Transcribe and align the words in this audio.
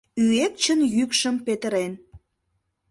Ӱэкчын 0.25 0.79
йӱкшым 0.95 1.35
петырен 1.45 1.93